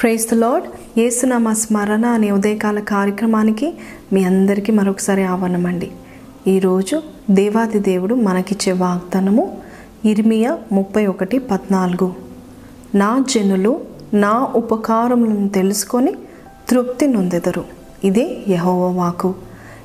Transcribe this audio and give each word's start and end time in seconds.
Praise 0.00 0.30
the 0.30 0.34
lord 0.34 0.98
యేసునామ 0.98 1.52
స్మరణ 1.52 2.06
అనే 2.06 2.30
ఉదయకాల 2.30 2.80
కార్యక్రమానికి 2.80 3.74
మీ 4.12 4.24
అందరికీ 4.24 4.72
మరొకసారి 4.72 5.22
ఆహ్వానమండి. 5.22 5.90
ఈరోజు 6.46 7.02
దేవాది 7.30 7.78
దేవుడు 7.78 8.14
మనకిచ్చే 8.14 8.72
వాగ్దానము 8.72 9.58
ఇర్మియా 10.04 10.58
ముప్పై 10.72 11.06
ఒకటి 11.06 11.38
పద్నాలుగు. 11.38 12.14
నా 12.94 13.24
జనులు 13.30 13.80
నా 14.14 14.48
ఉపకారములను 14.54 15.48
తెలుసుకొని 15.48 16.14
తృప్తి 16.70 17.06
నొందెదరు. 17.06 17.64
ఇదే 18.04 18.36
యహోవ 18.48 18.98
వాకు 18.98 19.34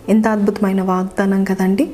ఎంత 0.10 0.28
అద్భుతమైన 0.28 0.82
వాగ్దానం 0.82 1.44
కదండి. 1.44 1.92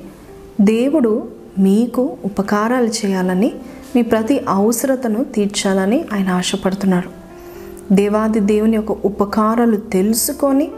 దేవుడు 0.61 1.27
మీకు 1.59 2.17
ఉపకారాలు 2.25 2.87
చేయాలని 2.87 3.51
మీ 3.95 4.01
ప్రతి 4.01 4.41
అవసరతను 4.49 5.23
తీర్చాలని 5.23 6.05
ఆయన 6.13 6.29
ఆశపడుతున్నాడు. 6.29 7.16
దేవాది 7.91 8.39
దేవుని 8.39 8.75
యొక్క 8.75 8.91
ఉపకారాలు 8.91 9.77
తెలుసుకొని 9.77 10.71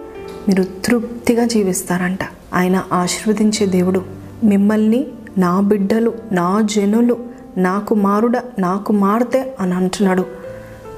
మీరు 0.47 0.63
తృప్తిగా 0.85 1.45
జీవిస్తారంట. 1.45 2.19
ఆయన 2.53 2.83
ఆశీర్వదించే 2.93 3.65
దేవుడు 3.65 4.01
మిమ్మల్ని 4.43 5.07
నా 5.37 5.59
బిడ్డలు 5.59 6.13
నా 6.31 6.61
జనులు 6.61 7.17
నా 7.57 7.79
కుమారుడ 7.79 8.37
నా 8.59 8.77
కుమార్తె 8.77 9.53
అని 9.59 9.73
అంటున్నాడు. 9.73 10.25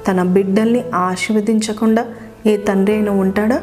తన 0.08 0.22
బిడ్డల్ని 0.22 0.84
ఆశీర్వదించకుండా 0.94 2.06
ఏ 2.46 2.56
తండ్రి 2.56 2.96
అయినా 2.96 3.12
ఉంటాడా? 3.12 3.62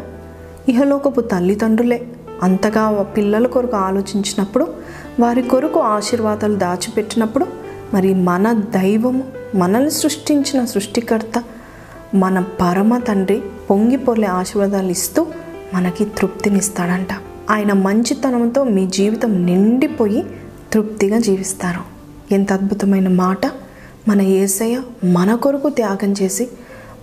ఇహలోకపు 0.69 1.21
తల్లిదండ్రులే. 1.21 2.07
అంతగా 2.43 3.03
పిల్లల 3.03 3.47
కొరకు 3.47 3.77
ఆలోచించినప్పుడు 3.77 4.67
వారి 5.19 5.41
కొరకు 5.41 5.79
ఆశీర్వాదాలు 5.79 6.55
దాచిపెట్టినప్పుడు 6.55 7.45
మరి 7.93 8.13
మన 8.13 8.53
దైవము 8.53 9.23
మనల్ని 9.55 9.91
సృష్టించిన 9.91 10.65
సృష్టికర్త 10.65 11.43
మన 12.15 12.43
పరమ 12.61 12.97
తండ్రి 12.97 13.41
పొంగిపొర్లే 13.69 14.27
ఆశీర్వాదాలు 14.27 14.91
ఇస్తూ 14.91 15.27
మనకి 15.73 16.05
తృప్తినిస్తాడంట. 16.05 17.07
ఆయన 17.49 17.73
మంచితనంతో 17.73 18.63
మీ 18.63 18.87
జీవితం 18.87 19.45
నిండిపోయి 19.45 20.25
తృప్తిగా 20.73 21.19
జీవిస్తారు. 21.19 21.81
ఎంత 22.33 22.53
అద్భుతమైన 22.53 23.07
మాట. 23.07 23.45
మన 24.07 24.21
ఏసయ్య 24.21 24.81
మన 25.03 25.35
కొరకు 25.35 25.69
త్యాగం 25.69 26.13
చేసి 26.21 26.49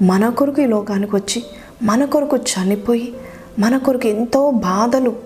మన 0.03 0.29
కొరకు 0.29 0.63
ఈ 0.63 0.67
లోకానికి 0.67 1.17
వచ్చి 1.17 1.43
మన 1.83 2.05
కొరకు 2.05 2.37
చనిపోయి 2.37 3.15
మన 3.59 3.77
కొరకు 3.77 4.09
ఎంతో 4.09 4.51
బాధలు 4.51 5.17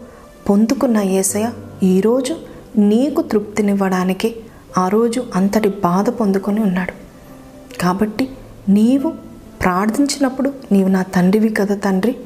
పొందుకున్న 0.50 0.98
ఏసయ్య 0.98 1.50
ఈరోజు 1.83 2.37
నీకు 2.78 3.22
తృప్తినివ్వడానికి 3.22 4.37
ఆ 4.78 4.89
రోజు 4.89 5.25
అంతటి 5.34 5.69
బాధ 5.69 6.11
పొందుకొని 6.11 6.61
ఉన్నాడు. 6.61 6.92
కాబట్టి 7.81 8.28
నీవు 8.69 9.30
ప్రార్థించినప్పుడు 9.62 10.53
నీవు 10.72 10.89
నా 10.89 11.03
తండ్రివి 11.03 11.48
కదా 11.48 11.75
తండ్రి. 11.75 12.16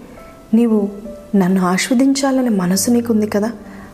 నీవు 0.54 0.88
నన్ను 1.36 1.66
ఆస్వాదించాలనే 1.66 2.48
మనసు 2.48 2.90
నీకుంది 2.90 3.26
కదా. 3.26 3.52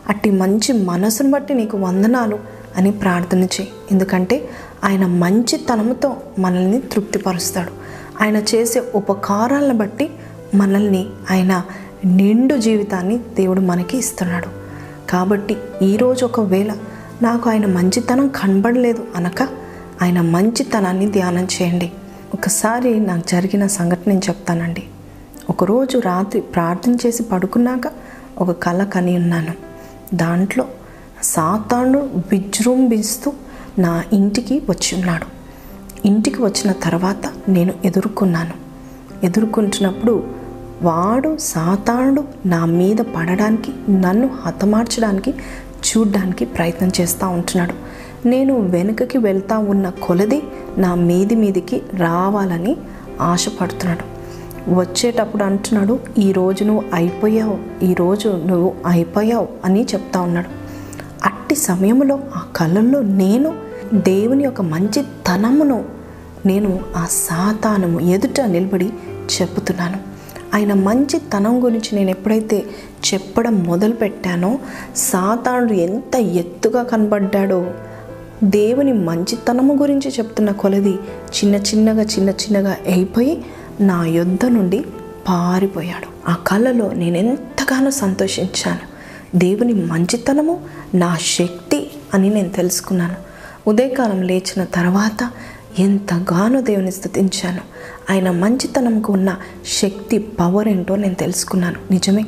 అట్టి 0.09 0.31
మంచి 0.31 0.73
మనసును 0.73 1.31
బట్టి 1.31 1.53
నీకు 1.53 1.77
వందనాలు 1.77 2.39
అని 2.77 2.91
ప్రార్థన 2.91 3.43
చేయి. 3.43 3.67
ఎందుకంటే 3.91 4.49
ఆయన 4.83 5.05
మంచితనంతో 5.05 6.15
మనల్ని 6.39 6.79
తృప్తిపరుస్తాడు. 6.79 7.71
ఆయన 8.23 8.37
చేసే 8.37 8.83
ఉపకారాలను 8.95 9.77
బట్టి 9.77 10.09
మనల్ని 10.55 11.05
ఆయన 11.31 11.63
నిండు 12.05 12.55
జీవితాన్ని 12.55 13.17
దేవుడు 13.17 13.61
మనకి 13.61 13.97
ఇస్తున్నాడు. 13.97 14.47
కాబట్టి 15.09 15.57
ఈరోజు 15.81 16.25
ఒకవేళ 16.25 16.73
నాకు 17.21 17.49
ఆయన 17.49 17.65
మంచితనం 17.65 18.27
కనబడలేదు 18.27 19.03
అనక 19.15 19.43
ఆయన 20.01 20.21
మంచితనాన్ని 20.21 21.11
ధ్యానం 21.11 21.47
చేయండి. 21.61 21.91
ఒకసారి 22.33 22.99
నాకు 22.99 23.27
జరిగిన 23.27 23.67
సంఘటన 23.67 24.01
నేను 24.07 24.21
చెప్తానండి. 24.29 24.83
ఒకరోజు 25.49 25.97
రాత్రి 25.97 26.41
ప్రార్థన 26.41 26.95
చేసి 27.05 27.23
పడుకున్నాక 27.23 27.81
ఒక 28.37 28.51
కళ 28.51 28.83
కని 28.83 29.15
ఉన్నాను. 29.15 29.53
దాంట్లో 30.13 30.65
సాతాను 31.23 32.23
విజృంభిస్తూ 32.31 33.33
నా 33.79 34.03
ఇంటికి 34.13 34.61
వచ్చి 34.69 34.97
ఉన్నాడు. 34.97 35.25
ఇంటికి 36.07 36.41
వచ్చిన 36.41 36.71
తర్వాత 36.71 37.49
నేను 37.49 37.73
ఎదుర్కొన్నాను. 37.85 38.53
ఎదుర్కొంటున్నప్పుడు 39.25 40.27
వాడు 40.81 41.37
సాతానుడు 41.37 42.23
నా 42.45 42.65
మీద 42.65 42.97
పడడానికి 42.97 43.91
నన్ను 43.91 44.29
హతమార్చడానికి 44.45 45.31
చూడ్డానికి 45.87 46.45
ప్రయత్నం 46.45 46.91
చేస్తూ 47.01 47.27
ఉంటున్నాడు. 47.27 47.73
నేను 48.25 48.59
వెనుకకి 48.59 49.17
వెళ్తా 49.17 49.57
ఉన్న 49.57 49.89
కొలది 49.89 50.41
నా 50.77 50.95
మీది 50.95 51.35
మీదికి 51.35 51.81
రావాలని 51.93 52.77
ఆశపడుతున్నాడు. 53.21 54.21
వచ్చేటప్పుడు 54.73 55.43
అంటున్నాడు 55.43 55.99
ఈరోజు 56.17 56.63
నువ్వు 56.63 56.83
అయిపోయావు 56.93 57.85
ఈరోజు 57.85 58.29
నువ్వు 58.45 58.73
అయిపోయావు 58.85 59.47
అని 59.65 59.83
చెప్తా 59.83 60.21
ఉన్నాడు. 60.21 60.49
అట్టి 61.25 61.55
సమయంలో 61.55 62.19
ఆ 62.35 62.43
కళల్లో 62.55 63.01
నేను 63.01 63.53
దేవుని 63.93 64.43
యొక్క 64.43 64.61
మంచి 64.61 65.01
తనమును 65.01 65.85
నేను 66.45 66.79
ఆ 66.95 67.05
సాతానము 67.09 67.99
ఎదుట 67.99 68.41
నిలబడి 68.41 68.89
చెప్తున్నాను 69.41 70.11
ఆయన 70.53 70.73
మంచి 70.73 71.19
తనం 71.19 71.63
గురించి 71.63 71.95
నేను 71.95 72.09
ఎప్పుడైతే 72.09 72.63
చెప్పడం 73.13 73.63
మొదలు 73.63 73.93
పెట్టానో 73.93 74.59
సాతానుడు 74.95 75.73
ఎంత 75.73 76.15
ఎత్తుగా 76.15 76.83
కనబడ్డాడో 76.83 77.73
దేవుని 78.43 78.93
మంచితనము 78.93 79.73
గురించి 79.73 80.11
చెప్తున్న 80.11 80.51
కొలది 80.51 80.93
చిన్న 81.37 81.55
చిన్నగా 81.55 82.01
చిన్న 82.01 82.29
చిన్నగా 82.29 82.77
అయిపోయి 82.87 83.45
నా 83.81 84.05
యొద్ద 84.05 84.45
నుండి 84.45 84.85
పారిపోయాడు. 85.27 86.31
ఆ 86.31 86.35
కళలో 86.47 86.91
నేను 86.91 87.17
ఎంతగానో 87.17 87.91
సంతోషించాను. 87.91 88.91
దేవుని 89.37 89.73
మంచితనము 89.73 90.59
నా 90.93 91.17
శక్తి 91.21 91.91
అని 92.13 92.29
నేను 92.29 92.49
తెలుసుకున్నాను. 92.49 93.15
ఉదయకాలం 93.69 94.21
లేచిన 94.21 94.63
తర్వాత 94.63 95.31
ఎంతగానో 95.79 96.61
దేవుని 96.61 96.91
స్థుతించాను. 96.91 97.61
ఆయన 98.09 98.31
మంచితనంకు 98.31 99.13
ఉన్న 99.13 99.35
శక్తి 99.81 100.17
పవర్ 100.17 100.67
ఏంటో 100.67 100.95
నేను 100.95 101.15
తెలుసుకున్నాను. 101.15 101.79
నిజమే 101.91 102.25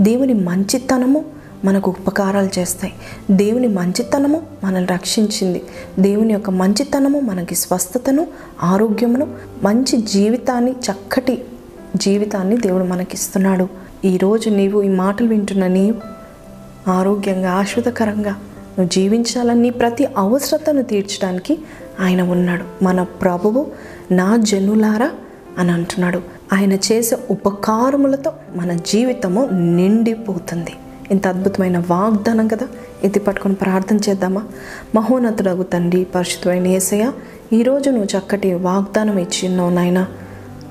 దేవుని 0.00 0.34
మంచితనము 0.34 1.24
మనకు 1.64 1.90
ఉపకారాలు 1.90 2.58
చేస్తాయి. 2.58 2.92
దేవుని 3.30 3.68
మంచితనము 3.68 4.42
మనల్ని 4.64 4.92
రక్షించింది. 4.92 5.62
దేవుని 5.98 6.32
యొక్క 6.32 6.50
మంచితనము 6.50 7.20
మనకి 7.20 7.54
స్వస్థతను 7.54 8.26
ఆరోగ్యమును 8.62 9.26
మంచి 9.62 9.96
జీవితాన్ని 9.96 10.70
చక్కటి 10.70 11.44
జీవితాన్ని 11.96 12.56
దేవుడు 12.58 12.84
మనకిస్తున్నాడు. 12.84 13.68
ఈరోజు 14.04 14.48
నీవు 14.48 14.82
ఈ 14.82 14.88
మాటలు 14.88 15.28
వింటున్న 15.28 15.66
నీవు 15.66 16.14
ఆరోగ్యంగా 16.90 17.52
ఆశ్వతకరంగా 17.52 18.30
నువ్వు 18.30 18.88
జీవించాలని 18.88 19.70
ప్రతి 19.70 20.06
అవసరతను 20.16 20.82
తీర్చడానికి 20.82 21.58
ఆయన 22.00 22.22
ఉన్నాడు. 22.22 22.84
మన 22.84 23.02
ప్రభువు 23.02 23.66
నా 24.12 24.36
జనులారా 24.36 25.10
అని 25.58 25.72
అంటున్నాడు. 25.72 26.22
ఆయన 26.52 26.72
చేసే 26.72 27.16
ఉపకారములతో 27.30 28.32
మన 28.56 28.72
జీవితము 28.72 29.48
నిండిపోతుంది. 29.52 30.72
ఇంత 31.10 31.26
అద్భుతమైన 31.26 31.78
వాగ్దానం 31.78 32.48
కదా? 32.48 32.66
ఎత్తి 33.04 33.20
పట్టుకొని 33.20 33.54
ప్రార్థన 33.54 33.96
చేద్దామా? 33.96 34.42
మహోన్నతుడగు 34.94 35.62
తండ్రి 35.62 36.04
పరిశుద్ధమైన 36.04 36.66
ఏసయ్య 36.66 37.12
ఈరోజు 37.52 37.90
నువ్వు 37.90 38.18
చక్కటి 38.18 38.54
వాగ్దానం 38.54 39.18
ఇచ్చిన్నావు 39.18 39.70
నాయన. 39.70 40.06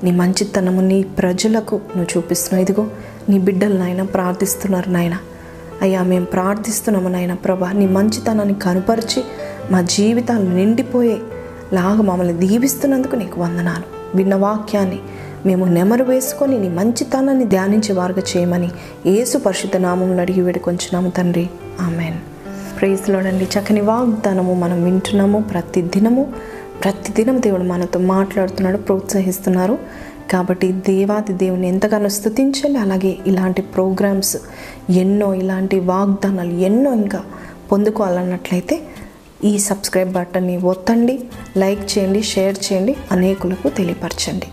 నీ 0.04 0.10
మంచితనము 0.10 0.80
నీ 0.80 1.02
ప్రజలకు 1.02 1.74
నువ్వు 1.74 2.18
చూపిస్తున్నావు. 2.18 2.62
ఇదిగో 2.62 2.86
నీ 3.28 3.38
బిడ్డలు 3.38 3.78
నాయన 3.78 4.02
ప్రార్థిస్తున్నారు 4.02 4.90
నాయన. 4.90 5.16
అయ్యా 5.82 6.02
మేము 6.02 6.24
ప్రార్థిస్తున్నాము 6.24 7.08
నాయన 7.08 7.34
ప్రభా. 7.34 7.72
నీ 7.72 7.86
మంచితనాన్ని 7.86 8.54
కనుపరిచి 8.54 9.24
మా 9.70 9.80
జీవితాలు 9.80 10.48
నిండిపోయే 10.48 11.18
లాగా 11.72 12.02
మమ్మల్ని 12.02 12.32
దీవిస్తున్నందుకు 12.32 13.16
నీకు 13.16 13.40
వందనాలు. 13.40 14.16
విన్న 14.16 14.34
వాక్యాన్ని 14.34 14.98
మేము 15.46 15.64
నెమరు 15.64 16.04
వేసుకొని 16.04 16.58
నీ 16.58 16.68
మంచితనాన్ని 16.68 17.44
ధ్యానించే 17.44 17.94
వారు 17.94 18.14
చేయమని 18.18 18.70
ఏసు 19.06 19.38
పరిశుద్ధ 19.38 19.76
నామం 19.76 20.20
అడిగి 20.20 20.40
వేడుకొంచున్నాము 20.40 21.10
తండ్రి. 21.10 21.50
ఆమెన్. 21.80 22.18
ప్రేజ్లోనండి 22.80 23.44
చక్కని 23.44 23.80
వాగ్దానము 23.80 24.54
మనం 24.54 24.84
వింటున్నాము. 24.84 25.40
ప్రతి 25.40 25.82
దినము 25.82 26.32
ప్రతి 26.84 27.12
దినం 27.12 27.42
దేవుడు 27.42 27.62
మనతో 27.62 28.00
మాట్లాడుతున్నాడు 28.00 28.76
ప్రోత్సహిస్తున్నారు. 28.76 29.78
కాబట్టి 30.32 30.72
దేవాది 30.72 31.32
దేవుని 31.32 31.68
ఎంతగానో 31.68 32.08
స్థుతించాలి. 32.08 32.78
అలాగే 32.78 33.16
ఇలాంటి 33.26 33.62
ప్రోగ్రామ్స్ 33.62 34.36
ఎన్నో 34.90 35.34
ఇలాంటి 35.34 35.80
వాగ్దానాలు 35.80 36.50
ఎన్నో 36.50 36.94
ఇంకా 36.94 37.22
పొందుకోవాలన్నట్లయితే 37.72 38.82
ఈ 39.44 39.58
సబ్స్క్రైబ్ 39.58 40.12
బటన్ని 40.12 40.56
ఒత్తండి 40.56 41.20
లైక్ 41.56 41.98
చేయండి 41.98 42.22
షేర్ 42.22 42.72
చేయండి 42.72 42.96
అనేకులకు 43.12 43.68
తెలియపరచండి. 43.68 44.46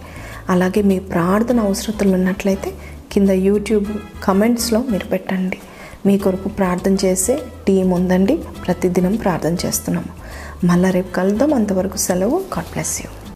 అలాగే 0.51 0.81
మీ 0.81 0.99
ప్రార్థన 0.99 1.59
అవసరతలు 1.59 2.13
ఉన్నట్లయితే 2.13 2.73
కింద 3.11 3.29
యూట్యూబ్ 3.29 3.85
కమెంట్స్లో 4.23 4.83
మీరు 4.89 5.05
పెట్టండి. 5.05 5.57
మీ 6.05 6.17
కొరకు 6.17 6.49
ప్రార్థన 6.49 6.97
చేసే 7.05 7.39
టీం 7.67 7.89
ఉందండి. 7.89 8.37
ప్రతిదినం 8.65 9.15
ప్రార్థన 9.15 9.55
చేస్తున్నాము. 9.65 10.07
మళ్ళీ 10.65 10.91
రేపు 10.91 11.13
కలుద్దాం. 11.13 11.53
అంతవరకు 11.53 11.97
సెలవు. 11.97 12.37
God 12.37 12.71
bless 12.71 13.01
you. 13.01 13.20